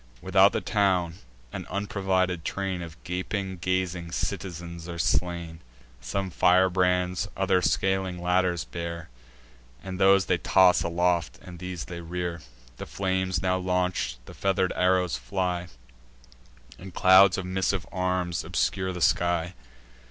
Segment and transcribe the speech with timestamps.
[0.19, 1.19] Without the town,
[1.53, 5.59] an unprovided train Of gaping, gazing citizens are slain.
[5.99, 9.09] Some firebrands, others scaling ladders bear,
[9.83, 12.41] And those they toss aloft, and these they rear:
[12.77, 15.67] The flames now launch'd, the feather'd arrows fly,
[16.79, 19.53] And clouds of missive arms obscure the sky.